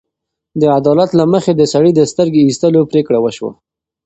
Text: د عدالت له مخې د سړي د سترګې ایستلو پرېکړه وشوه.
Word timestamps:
د 0.59 0.63
عدالت 0.77 1.09
له 1.19 1.25
مخې 1.33 1.51
د 1.55 1.61
سړي 1.73 1.91
د 1.95 2.01
سترګې 2.11 2.41
ایستلو 2.45 2.89
پرېکړه 2.91 3.17
وشوه. 3.21 3.51